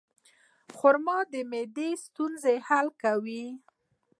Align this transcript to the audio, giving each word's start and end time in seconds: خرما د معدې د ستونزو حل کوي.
خرما 0.77 1.17
د 1.31 1.33
معدې 1.51 1.89
د 1.95 1.99
ستونزو 2.03 2.53
حل 2.67 2.87
کوي. 3.01 3.45